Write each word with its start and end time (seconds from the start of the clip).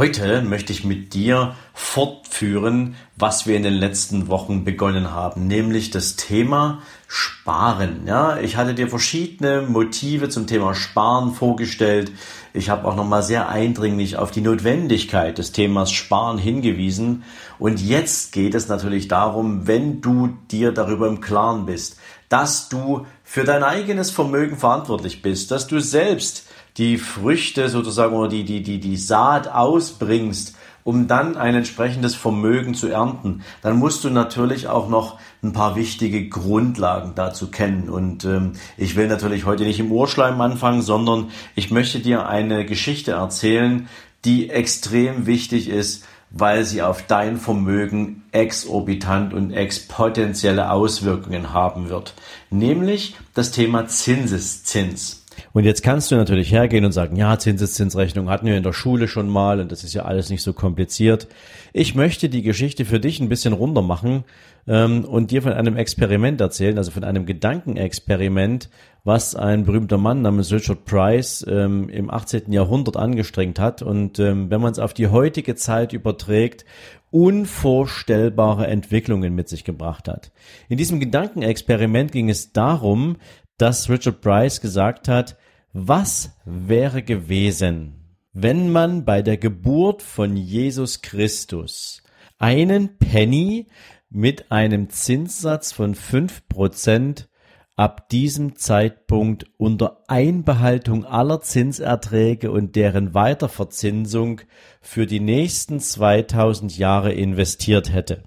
Heute 0.00 0.40
möchte 0.40 0.72
ich 0.72 0.82
mit 0.82 1.12
dir 1.12 1.56
fortführen, 1.74 2.94
was 3.16 3.46
wir 3.46 3.54
in 3.54 3.62
den 3.64 3.74
letzten 3.74 4.28
Wochen 4.28 4.64
begonnen 4.64 5.10
haben, 5.10 5.46
nämlich 5.46 5.90
das 5.90 6.16
Thema 6.16 6.80
Sparen. 7.06 8.06
Ja, 8.06 8.38
ich 8.38 8.56
hatte 8.56 8.72
dir 8.72 8.88
verschiedene 8.88 9.60
Motive 9.60 10.30
zum 10.30 10.46
Thema 10.46 10.74
Sparen 10.74 11.34
vorgestellt. 11.34 12.12
Ich 12.54 12.70
habe 12.70 12.88
auch 12.88 12.96
nochmal 12.96 13.22
sehr 13.22 13.50
eindringlich 13.50 14.16
auf 14.16 14.30
die 14.30 14.40
Notwendigkeit 14.40 15.36
des 15.36 15.52
Themas 15.52 15.92
Sparen 15.92 16.38
hingewiesen. 16.38 17.22
Und 17.58 17.78
jetzt 17.78 18.32
geht 18.32 18.54
es 18.54 18.68
natürlich 18.68 19.06
darum, 19.06 19.66
wenn 19.66 20.00
du 20.00 20.30
dir 20.50 20.72
darüber 20.72 21.08
im 21.08 21.20
Klaren 21.20 21.66
bist, 21.66 21.98
dass 22.30 22.70
du 22.70 23.04
für 23.22 23.44
dein 23.44 23.62
eigenes 23.62 24.10
Vermögen 24.10 24.56
verantwortlich 24.56 25.20
bist, 25.20 25.50
dass 25.50 25.66
du 25.66 25.78
selbst 25.78 26.46
die 26.80 26.96
Früchte 26.96 27.68
sozusagen 27.68 28.16
oder 28.16 28.30
die, 28.30 28.44
die, 28.44 28.62
die, 28.62 28.80
die 28.80 28.96
Saat 28.96 29.48
ausbringst, 29.48 30.56
um 30.82 31.06
dann 31.06 31.36
ein 31.36 31.54
entsprechendes 31.54 32.14
Vermögen 32.14 32.72
zu 32.72 32.88
ernten, 32.88 33.42
dann 33.60 33.76
musst 33.76 34.02
du 34.02 34.08
natürlich 34.08 34.66
auch 34.66 34.88
noch 34.88 35.18
ein 35.42 35.52
paar 35.52 35.76
wichtige 35.76 36.26
Grundlagen 36.30 37.12
dazu 37.14 37.50
kennen. 37.50 37.90
Und 37.90 38.24
ähm, 38.24 38.54
ich 38.78 38.96
will 38.96 39.08
natürlich 39.08 39.44
heute 39.44 39.64
nicht 39.64 39.78
im 39.78 39.92
Urschleim 39.92 40.40
anfangen, 40.40 40.80
sondern 40.80 41.28
ich 41.54 41.70
möchte 41.70 42.00
dir 42.00 42.26
eine 42.26 42.64
Geschichte 42.64 43.12
erzählen, 43.12 43.86
die 44.24 44.48
extrem 44.48 45.26
wichtig 45.26 45.68
ist, 45.68 46.06
weil 46.30 46.64
sie 46.64 46.80
auf 46.80 47.06
dein 47.06 47.36
Vermögen 47.36 48.22
exorbitant 48.32 49.34
und 49.34 49.52
exponentielle 49.52 50.70
Auswirkungen 50.70 51.52
haben 51.52 51.90
wird. 51.90 52.14
Nämlich 52.48 53.16
das 53.34 53.50
Thema 53.50 53.86
Zinseszins. 53.86 55.19
Und 55.52 55.64
jetzt 55.64 55.82
kannst 55.82 56.10
du 56.10 56.16
natürlich 56.16 56.52
hergehen 56.52 56.84
und 56.84 56.92
sagen, 56.92 57.16
ja, 57.16 57.38
Zinseszinsrechnung 57.38 58.28
hatten 58.28 58.46
wir 58.46 58.56
in 58.56 58.62
der 58.62 58.72
Schule 58.72 59.08
schon 59.08 59.28
mal 59.28 59.60
und 59.60 59.72
das 59.72 59.84
ist 59.84 59.94
ja 59.94 60.04
alles 60.04 60.30
nicht 60.30 60.42
so 60.42 60.52
kompliziert. 60.52 61.28
Ich 61.72 61.94
möchte 61.94 62.28
die 62.28 62.42
Geschichte 62.42 62.84
für 62.84 63.00
dich 63.00 63.20
ein 63.20 63.28
bisschen 63.28 63.52
runter 63.52 63.82
machen 63.82 64.24
ähm, 64.66 65.04
und 65.04 65.30
dir 65.30 65.42
von 65.42 65.52
einem 65.52 65.76
Experiment 65.76 66.40
erzählen, 66.40 66.78
also 66.78 66.90
von 66.90 67.04
einem 67.04 67.26
Gedankenexperiment, 67.26 68.70
was 69.04 69.34
ein 69.34 69.64
berühmter 69.64 69.98
Mann 69.98 70.22
namens 70.22 70.52
Richard 70.52 70.84
Price 70.84 71.44
ähm, 71.48 71.88
im 71.88 72.10
18. 72.10 72.52
Jahrhundert 72.52 72.96
angestrengt 72.96 73.58
hat. 73.58 73.82
Und 73.82 74.18
ähm, 74.18 74.50
wenn 74.50 74.60
man 74.60 74.72
es 74.72 74.78
auf 74.78 74.92
die 74.92 75.08
heutige 75.08 75.54
Zeit 75.54 75.92
überträgt, 75.92 76.64
unvorstellbare 77.10 78.68
Entwicklungen 78.68 79.34
mit 79.34 79.48
sich 79.48 79.64
gebracht 79.64 80.06
hat. 80.06 80.30
In 80.68 80.78
diesem 80.78 81.00
Gedankenexperiment 81.00 82.12
ging 82.12 82.30
es 82.30 82.52
darum, 82.52 83.16
dass 83.60 83.90
Richard 83.90 84.22
Price 84.22 84.60
gesagt 84.62 85.06
hat, 85.06 85.36
was 85.74 86.32
wäre 86.46 87.02
gewesen, 87.02 88.16
wenn 88.32 88.72
man 88.72 89.04
bei 89.04 89.20
der 89.20 89.36
Geburt 89.36 90.02
von 90.02 90.34
Jesus 90.36 91.02
Christus 91.02 92.02
einen 92.38 92.96
Penny 92.96 93.66
mit 94.08 94.50
einem 94.50 94.88
Zinssatz 94.88 95.72
von 95.72 95.94
fünf 95.94 96.48
Prozent 96.48 97.28
ab 97.76 98.08
diesem 98.08 98.56
Zeitpunkt 98.56 99.44
unter 99.58 100.04
Einbehaltung 100.08 101.04
aller 101.04 101.42
Zinserträge 101.42 102.50
und 102.50 102.76
deren 102.76 103.12
Weiterverzinsung 103.12 104.40
für 104.80 105.06
die 105.06 105.20
nächsten 105.20 105.80
2000 105.80 106.78
Jahre 106.78 107.12
investiert 107.12 107.92
hätte. 107.92 108.22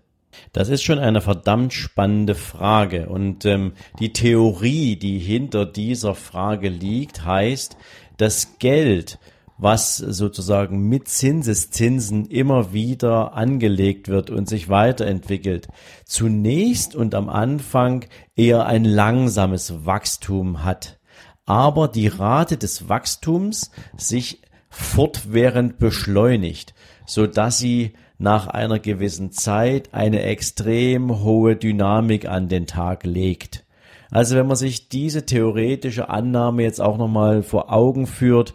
Das 0.51 0.69
ist 0.69 0.83
schon 0.83 0.99
eine 0.99 1.21
verdammt 1.21 1.73
spannende 1.73 2.35
Frage. 2.35 3.09
Und 3.09 3.45
ähm, 3.45 3.73
die 3.99 4.13
Theorie, 4.13 4.95
die 4.95 5.19
hinter 5.19 5.66
dieser 5.66 6.16
Frage 6.16 6.69
liegt, 6.69 7.25
heißt, 7.25 7.77
das 8.17 8.57
Geld, 8.59 9.19
was 9.57 9.97
sozusagen 9.97 10.89
mit 10.89 11.07
Zinseszinsen 11.07 12.25
immer 12.25 12.73
wieder 12.73 13.33
angelegt 13.33 14.07
wird 14.07 14.29
und 14.29 14.49
sich 14.49 14.69
weiterentwickelt, 14.69 15.67
zunächst 16.05 16.95
und 16.95 17.15
am 17.15 17.29
Anfang 17.29 18.05
eher 18.35 18.65
ein 18.65 18.83
langsames 18.83 19.85
Wachstum 19.85 20.63
hat, 20.63 21.00
aber 21.45 21.88
die 21.88 22.07
Rate 22.07 22.57
des 22.57 22.89
Wachstums 22.89 23.71
sich 23.97 24.41
fortwährend 24.73 25.78
beschleunigt, 25.78 26.73
so 27.06 27.28
dass 27.28 27.59
sie 27.59 27.94
nach 28.17 28.47
einer 28.47 28.79
gewissen 28.79 29.31
Zeit 29.31 29.94
eine 29.94 30.23
extrem 30.23 31.22
hohe 31.23 31.56
Dynamik 31.56 32.28
an 32.28 32.50
den 32.50 32.66
Tag 32.66 33.06
legt. 33.06 33.66
Also 34.09 34.35
wenn 34.35 34.47
man 34.47 34.56
sich 34.56 34.89
diese 34.89 35.25
theoretische 35.25 36.09
Annahme 36.09 36.63
jetzt 36.63 36.81
auch 36.81 36.97
nochmal 36.97 37.44
vor 37.44 37.72
Augen 37.72 38.07
führt 38.07 38.53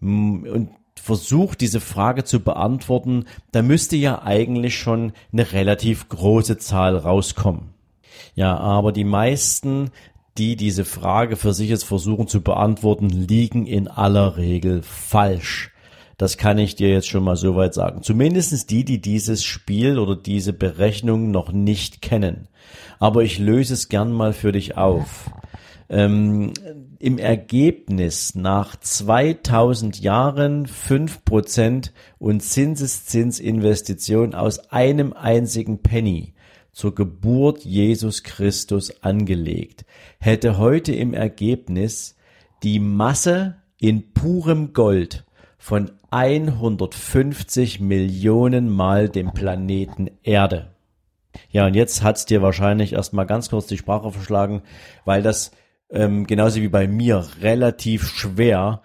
mm, 0.00 0.44
und 0.44 0.70
versucht, 1.00 1.60
diese 1.60 1.80
Frage 1.80 2.24
zu 2.24 2.40
beantworten, 2.40 3.24
da 3.52 3.62
müsste 3.62 3.96
ja 3.96 4.22
eigentlich 4.22 4.78
schon 4.78 5.12
eine 5.32 5.52
relativ 5.52 6.08
große 6.08 6.58
Zahl 6.58 6.96
rauskommen. 6.96 7.70
Ja, 8.34 8.56
aber 8.56 8.92
die 8.92 9.04
meisten, 9.04 9.90
die 10.38 10.56
diese 10.56 10.84
Frage 10.84 11.36
für 11.36 11.52
sich 11.52 11.70
jetzt 11.70 11.84
versuchen 11.84 12.28
zu 12.28 12.40
beantworten, 12.42 13.08
liegen 13.08 13.66
in 13.66 13.88
aller 13.88 14.36
Regel 14.36 14.82
falsch. 14.82 15.72
Das 16.16 16.36
kann 16.36 16.58
ich 16.58 16.76
dir 16.76 16.90
jetzt 16.90 17.08
schon 17.08 17.24
mal 17.24 17.36
soweit 17.36 17.72
sagen. 17.72 18.02
Zumindestens 18.02 18.66
die, 18.66 18.84
die 18.84 19.00
dieses 19.00 19.42
Spiel 19.42 19.98
oder 19.98 20.16
diese 20.16 20.52
Berechnung 20.52 21.30
noch 21.30 21.50
nicht 21.50 22.02
kennen. 22.02 22.48
Aber 22.98 23.22
ich 23.22 23.38
löse 23.38 23.72
es 23.72 23.88
gern 23.88 24.12
mal 24.12 24.34
für 24.34 24.52
dich 24.52 24.76
auf. 24.76 25.30
Ähm, 25.88 26.52
Im 26.98 27.18
Ergebnis 27.18 28.34
nach 28.34 28.76
2000 28.76 29.98
Jahren 30.00 30.66
5% 30.66 31.90
und 32.18 32.42
Zinseszinsinvestition 32.42 34.34
aus 34.34 34.70
einem 34.70 35.14
einzigen 35.14 35.82
Penny 35.82 36.34
zur 36.72 36.94
Geburt 36.94 37.64
Jesus 37.64 38.22
Christus 38.22 39.02
angelegt, 39.02 39.84
hätte 40.18 40.58
heute 40.58 40.94
im 40.94 41.14
Ergebnis 41.14 42.16
die 42.62 42.78
Masse 42.78 43.56
in 43.78 44.12
purem 44.12 44.72
Gold 44.72 45.24
von 45.58 45.90
150 46.10 47.80
Millionen 47.80 48.68
Mal 48.68 49.08
dem 49.08 49.32
Planeten 49.32 50.10
Erde. 50.22 50.74
Ja, 51.50 51.66
und 51.66 51.74
jetzt 51.74 52.02
hat's 52.02 52.26
dir 52.26 52.42
wahrscheinlich 52.42 52.92
erstmal 52.92 53.26
ganz 53.26 53.50
kurz 53.50 53.66
die 53.66 53.78
Sprache 53.78 54.10
verschlagen, 54.10 54.62
weil 55.04 55.22
das 55.22 55.52
ähm, 55.90 56.26
genauso 56.26 56.60
wie 56.60 56.68
bei 56.68 56.86
mir 56.86 57.26
relativ 57.40 58.08
schwer 58.08 58.82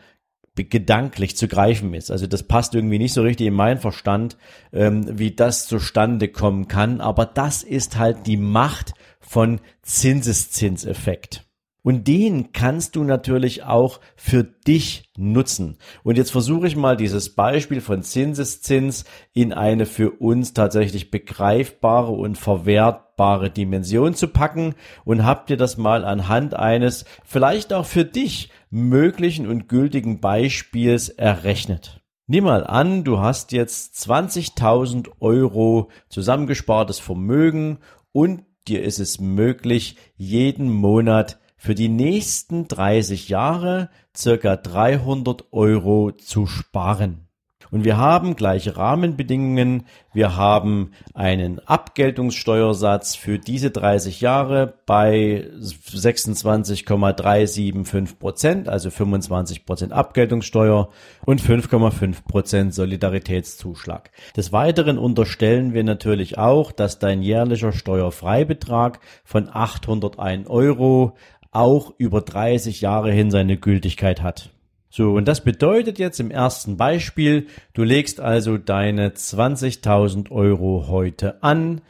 gedanklich 0.56 1.36
zu 1.36 1.48
greifen 1.48 1.94
ist. 1.94 2.10
Also 2.12 2.28
das 2.28 2.44
passt 2.44 2.74
irgendwie 2.76 2.98
nicht 2.98 3.14
so 3.14 3.22
richtig 3.22 3.48
in 3.48 3.54
meinen 3.54 3.80
Verstand, 3.80 4.38
ähm, 4.72 5.06
wie 5.20 5.32
das 5.32 5.68
zustande 5.68 6.30
kommen 6.30 6.68
kann. 6.68 7.02
Aber 7.02 7.26
das 7.26 7.64
ist 7.64 7.98
halt 7.98 8.26
die 8.26 8.38
Macht 8.38 8.94
von 9.20 9.60
Zinseszinseffekt. 9.82 11.46
Und 11.86 12.08
den 12.08 12.52
kannst 12.52 12.96
du 12.96 13.04
natürlich 13.04 13.62
auch 13.62 14.00
für 14.16 14.44
dich 14.44 15.12
nutzen. 15.18 15.78
Und 16.02 16.18
jetzt 16.18 16.32
versuche 16.32 16.66
ich 16.66 16.76
mal 16.76 16.98
dieses 16.98 17.36
Beispiel 17.36 17.80
von 17.80 18.02
Zinseszins 18.02 19.06
in 19.34 19.54
eine 19.54 19.86
für 19.86 20.10
uns 20.10 20.54
tatsächlich 20.54 21.12
begreifbare 21.12 22.12
und 22.12 22.40
verwertbare 22.40 23.52
Dimension 23.52 24.16
zu 24.16 24.30
packen 24.30 24.74
und 25.04 25.26
hab 25.26 25.46
dir 25.46 25.58
das 25.58 25.78
mal 25.78 26.06
anhand 26.06 26.56
eines 26.56 27.06
vielleicht 27.24 27.72
auch 27.72 27.86
für 27.86 28.04
dich 28.04 28.50
möglichen 28.72 29.48
und 29.48 29.70
gültigen 29.70 30.20
Beispiels 30.20 31.10
errechnet. 31.10 32.02
Nimm 32.26 32.46
mal 32.46 32.66
an, 32.66 33.04
du 33.04 33.20
hast 33.20 33.52
jetzt 33.52 33.94
20.000 34.10 35.10
Euro 35.20 35.92
zusammengespartes 36.10 36.98
Vermögen 36.98 37.78
und 38.12 38.42
dir 38.68 38.82
ist 38.82 38.98
es 38.98 39.20
möglich, 39.20 39.98
jeden 40.18 40.72
Monat 40.72 41.38
für 41.58 41.76
die 41.76 41.90
nächsten 41.90 42.68
30 42.68 43.30
Jahre 43.30 43.90
circa 44.16 44.56
300 44.56 45.46
Euro 45.52 46.12
zu 46.12 46.48
sparen. 46.48 47.26
Und 47.72 47.84
wir 47.84 47.98
haben 47.98 48.38
gleiche 48.38 48.78
Rahmenbedingungen. 48.78 49.88
Wir 50.14 50.38
haben 50.38 50.92
einen 51.14 51.60
Abgeltungssteuersatz 51.60 53.16
für 53.16 53.38
diese 53.40 53.72
30 53.72 54.22
Jahre 54.22 54.76
bei 54.86 55.50
26,375 55.60 58.18
Prozent, 58.18 58.70
also 58.70 58.90
25 58.90 59.66
Prozent 59.66 59.92
Abgeltungssteuer 59.92 60.88
und 61.26 61.42
5,5 61.42 62.24
Prozent 62.26 62.74
Solidaritätszuschlag. 62.74 64.12
Des 64.38 64.54
Weiteren 64.54 64.98
unterstellen 64.98 65.74
wir 65.74 65.84
natürlich 65.84 66.38
auch, 66.38 66.72
dass 66.72 67.00
dein 67.00 67.22
jährlicher 67.22 67.74
Steuerfreibetrag 67.74 69.02
von 69.24 69.50
801 69.52 70.48
Euro 70.48 71.18
auch 71.56 71.94
über 71.98 72.22
30 72.22 72.82
Jahre 72.82 73.12
hin 73.12 73.32
seine 73.32 73.58
Gültigkeit 73.58 74.22
hat. 74.22 74.52
So, 74.90 75.12
und 75.12 75.28
das 75.28 75.44
bedeutet 75.44 76.00
jetzt 76.00 76.20
im 76.20 76.32
ersten 76.32 76.78
Beispiel, 76.78 77.48
du 77.74 77.84
legst 77.84 78.20
also 78.22 78.58
deine 78.58 79.10
20.000 79.10 80.32
Euro 80.32 80.86
heute 80.88 81.44
an, 81.44 81.82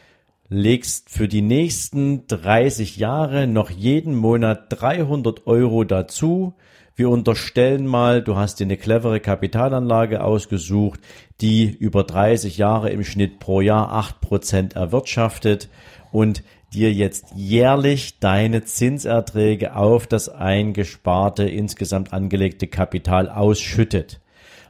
legst 0.49 1.09
für 1.09 1.27
die 1.27 1.41
nächsten 1.41 2.25
30 2.27 2.97
Jahre 2.97 3.45
noch 3.45 3.69
jeden 3.69 4.15
Monat 4.15 4.67
300 4.69 5.45
Euro 5.45 5.83
dazu. 5.83 6.55
Wir 6.95 7.09
unterstellen 7.09 7.85
mal, 7.85 8.23
du 8.23 8.37
hast 8.37 8.59
dir 8.59 8.65
eine 8.65 8.77
clevere 8.77 9.19
Kapitalanlage 9.19 10.23
ausgesucht, 10.23 10.99
die 11.41 11.69
über 11.69 12.03
30 12.05 12.57
Jahre 12.57 12.89
im 12.89 13.03
Schnitt 13.03 13.39
pro 13.39 13.61
Jahr 13.61 13.93
8% 13.93 14.75
erwirtschaftet 14.75 15.69
und 16.11 16.43
dir 16.75 16.93
jetzt 16.93 17.33
jährlich 17.35 18.19
deine 18.19 18.63
Zinserträge 18.63 19.75
auf 19.75 20.05
das 20.07 20.29
eingesparte, 20.29 21.49
insgesamt 21.49 22.13
angelegte 22.13 22.67
Kapital 22.67 23.29
ausschüttet. 23.29 24.21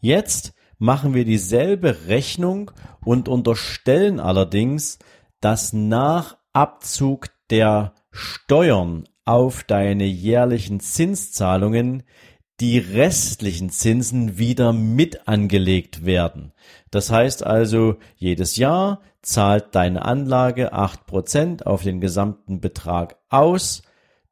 Jetzt 0.00 0.54
machen 0.78 1.12
wir 1.12 1.24
dieselbe 1.24 2.06
Rechnung 2.06 2.70
und 3.04 3.28
unterstellen 3.28 4.20
allerdings, 4.20 5.00
dass 5.40 5.72
nach 5.72 6.38
Abzug 6.52 7.28
der 7.50 7.94
Steuern 8.10 9.04
auf 9.24 9.62
deine 9.62 10.04
jährlichen 10.04 10.80
Zinszahlungen 10.80 12.02
die 12.60 12.78
restlichen 12.78 13.70
Zinsen 13.70 14.38
wieder 14.38 14.72
mit 14.72 15.28
angelegt 15.28 16.04
werden. 16.04 16.52
Das 16.90 17.10
heißt 17.10 17.46
also, 17.46 17.96
jedes 18.16 18.56
Jahr 18.56 19.00
zahlt 19.22 19.74
deine 19.74 20.04
Anlage 20.04 20.72
acht 20.72 21.06
Prozent 21.06 21.66
auf 21.66 21.82
den 21.82 22.00
gesamten 22.00 22.60
Betrag 22.60 23.16
aus. 23.28 23.82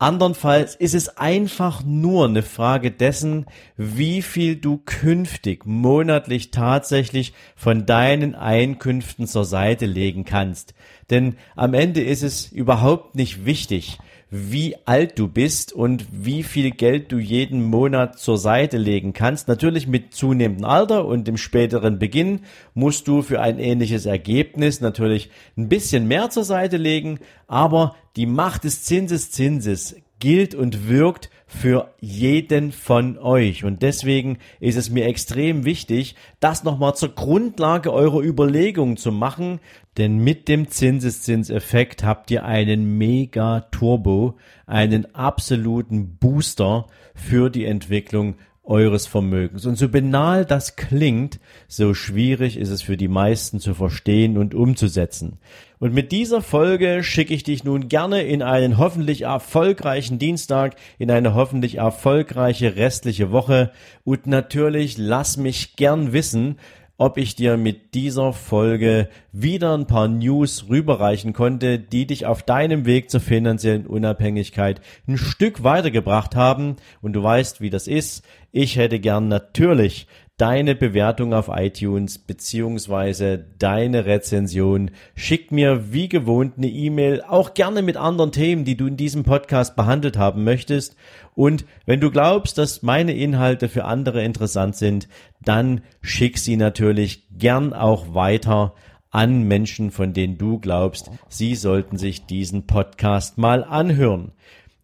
Andernfalls 0.00 0.76
ist 0.76 0.94
es 0.94 1.16
einfach 1.16 1.82
nur 1.82 2.26
eine 2.26 2.44
Frage 2.44 2.92
dessen, 2.92 3.46
wie 3.76 4.22
viel 4.22 4.54
du 4.54 4.76
künftig 4.76 5.66
monatlich 5.66 6.52
tatsächlich 6.52 7.32
von 7.56 7.84
deinen 7.84 8.36
Einkünften 8.36 9.26
zur 9.26 9.44
Seite 9.44 9.86
legen 9.86 10.24
kannst. 10.24 10.74
Denn 11.10 11.36
am 11.56 11.74
Ende 11.74 12.00
ist 12.00 12.22
es 12.22 12.46
überhaupt 12.46 13.16
nicht 13.16 13.44
wichtig, 13.44 13.98
wie 14.30 14.76
alt 14.84 15.18
du 15.18 15.28
bist 15.28 15.72
und 15.72 16.06
wie 16.12 16.42
viel 16.42 16.70
Geld 16.70 17.10
du 17.12 17.18
jeden 17.18 17.62
Monat 17.64 18.18
zur 18.18 18.36
Seite 18.36 18.76
legen 18.76 19.12
kannst. 19.12 19.48
Natürlich 19.48 19.86
mit 19.86 20.14
zunehmendem 20.14 20.64
Alter 20.66 21.06
und 21.06 21.26
dem 21.26 21.36
späteren 21.36 21.98
Beginn 21.98 22.40
musst 22.74 23.08
du 23.08 23.22
für 23.22 23.40
ein 23.40 23.58
ähnliches 23.58 24.06
Ergebnis 24.06 24.80
natürlich 24.80 25.30
ein 25.56 25.68
bisschen 25.68 26.06
mehr 26.08 26.30
zur 26.30 26.44
Seite 26.44 26.76
legen, 26.76 27.20
aber 27.46 27.96
die 28.16 28.26
Macht 28.26 28.64
des 28.64 28.82
Zinseszinses 28.82 29.96
gilt 30.18 30.54
und 30.54 30.88
wirkt 30.88 31.30
für 31.50 31.94
jeden 31.98 32.72
von 32.72 33.16
euch. 33.18 33.64
Und 33.64 33.82
deswegen 33.82 34.38
ist 34.60 34.76
es 34.76 34.90
mir 34.90 35.06
extrem 35.06 35.64
wichtig, 35.64 36.14
das 36.40 36.62
nochmal 36.62 36.94
zur 36.94 37.14
Grundlage 37.14 37.90
eurer 37.90 38.22
Überlegungen 38.22 38.98
zu 38.98 39.10
machen, 39.10 39.58
denn 39.96 40.18
mit 40.18 40.46
dem 40.46 40.68
Zinseszinseffekt 40.68 42.04
habt 42.04 42.30
ihr 42.30 42.44
einen 42.44 42.98
Mega 42.98 43.62
Turbo, 43.72 44.36
einen 44.66 45.14
absoluten 45.14 46.18
Booster 46.18 46.86
für 47.14 47.48
die 47.48 47.64
Entwicklung 47.64 48.36
eures 48.68 49.06
Vermögens. 49.06 49.66
Und 49.66 49.76
so 49.76 49.88
banal 49.88 50.44
das 50.44 50.76
klingt, 50.76 51.40
so 51.66 51.94
schwierig 51.94 52.56
ist 52.56 52.68
es 52.68 52.82
für 52.82 52.96
die 52.96 53.08
meisten 53.08 53.60
zu 53.60 53.74
verstehen 53.74 54.36
und 54.36 54.54
umzusetzen. 54.54 55.38
Und 55.78 55.94
mit 55.94 56.12
dieser 56.12 56.42
Folge 56.42 57.02
schicke 57.02 57.34
ich 57.34 57.44
dich 57.44 57.64
nun 57.64 57.88
gerne 57.88 58.22
in 58.22 58.42
einen 58.42 58.78
hoffentlich 58.78 59.22
erfolgreichen 59.22 60.18
Dienstag, 60.18 60.76
in 60.98 61.10
eine 61.10 61.34
hoffentlich 61.34 61.76
erfolgreiche 61.76 62.76
restliche 62.76 63.30
Woche 63.30 63.72
und 64.04 64.26
natürlich 64.26 64.98
lass 64.98 65.36
mich 65.36 65.76
gern 65.76 66.12
wissen, 66.12 66.56
ob 66.98 67.16
ich 67.16 67.36
dir 67.36 67.56
mit 67.56 67.94
dieser 67.94 68.32
Folge 68.32 69.08
wieder 69.32 69.72
ein 69.72 69.86
paar 69.86 70.08
News 70.08 70.66
rüberreichen 70.68 71.32
konnte, 71.32 71.78
die 71.78 72.06
dich 72.06 72.26
auf 72.26 72.42
deinem 72.42 72.86
Weg 72.86 73.08
zur 73.08 73.20
finanziellen 73.20 73.86
Unabhängigkeit 73.86 74.80
ein 75.06 75.16
Stück 75.16 75.62
weitergebracht 75.62 76.34
haben. 76.34 76.74
Und 77.00 77.12
du 77.12 77.22
weißt, 77.22 77.60
wie 77.60 77.70
das 77.70 77.86
ist. 77.86 78.24
Ich 78.50 78.76
hätte 78.76 78.98
gern 78.98 79.28
natürlich 79.28 80.08
deine 80.38 80.74
Bewertung 80.74 81.34
auf 81.34 81.50
iTunes 81.52 82.18
beziehungsweise 82.18 83.44
deine 83.58 84.06
Rezension. 84.06 84.92
Schick 85.14 85.52
mir 85.52 85.92
wie 85.92 86.08
gewohnt 86.08 86.54
eine 86.56 86.68
E-Mail, 86.68 87.22
auch 87.22 87.54
gerne 87.54 87.82
mit 87.82 87.96
anderen 87.96 88.32
Themen, 88.32 88.64
die 88.64 88.76
du 88.76 88.86
in 88.86 88.96
diesem 88.96 89.24
Podcast 89.24 89.76
behandelt 89.76 90.16
haben 90.16 90.44
möchtest. 90.44 90.96
Und 91.34 91.66
wenn 91.86 92.00
du 92.00 92.10
glaubst, 92.10 92.56
dass 92.56 92.82
meine 92.82 93.12
Inhalte 93.12 93.68
für 93.68 93.84
andere 93.84 94.24
interessant 94.24 94.76
sind, 94.76 95.08
dann 95.42 95.82
schick 96.00 96.38
sie 96.38 96.56
natürlich 96.56 97.26
gern 97.36 97.72
auch 97.72 98.14
weiter 98.14 98.74
an 99.10 99.42
Menschen, 99.42 99.90
von 99.90 100.12
denen 100.12 100.38
du 100.38 100.58
glaubst, 100.58 101.10
sie 101.28 101.56
sollten 101.56 101.96
sich 101.96 102.26
diesen 102.26 102.66
Podcast 102.66 103.38
mal 103.38 103.64
anhören. 103.64 104.32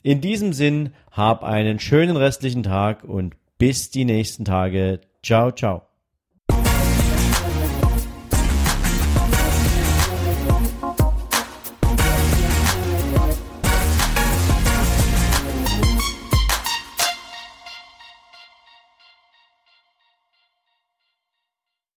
In 0.03 0.21
diesem 0.21 0.53
Sinn, 0.53 0.91
hab 1.13 1.45
einen 1.45 1.79
schönen 1.79 2.17
restlichen 2.17 2.63
Tag 2.63 3.05
und 3.05 3.37
bis 3.59 3.91
die 3.91 4.05
nächsten 4.05 4.45
Tage. 4.45 5.01
Tchau, 5.25 5.51
tchau. 5.53 5.94